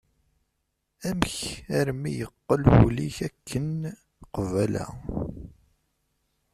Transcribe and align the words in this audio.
Amek 1.09 1.33
armi 1.77 2.11
yeqqel 2.19 2.61
wul-ik 2.77 3.17
akken 3.27 3.67
qbala? 4.33 4.85